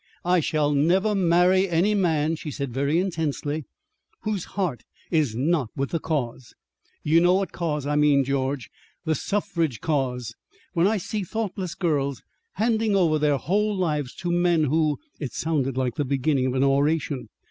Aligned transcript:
"I 0.25 0.39
shall 0.39 0.71
never 0.73 1.13
marry 1.13 1.69
any 1.69 1.93
man," 1.93 2.35
she 2.35 2.49
said 2.49 2.73
very 2.73 2.97
intensely, 2.99 3.65
"whose 4.21 4.45
heart 4.57 4.81
is 5.11 5.35
not 5.35 5.69
with 5.75 5.91
the 5.91 5.99
Cause. 5.99 6.55
You 7.03 7.21
know 7.21 7.35
what 7.35 7.51
Cause 7.51 7.85
I 7.85 7.95
mean, 7.95 8.23
George 8.23 8.71
the 9.05 9.13
Suffrage 9.13 9.79
Cause. 9.79 10.33
When 10.73 10.87
I 10.87 10.97
see 10.97 11.23
thoughtless 11.23 11.75
girls 11.75 12.23
handing 12.53 12.95
over 12.95 13.19
their 13.19 13.37
whole 13.37 13.77
lives 13.77 14.15
to 14.21 14.31
men 14.31 14.63
who..." 14.63 14.97
It 15.19 15.33
sounded 15.33 15.77
like 15.77 15.93
the 15.93 16.03
beginning 16.03 16.47
of 16.47 16.55
an 16.55 16.63
oration. 16.63 17.27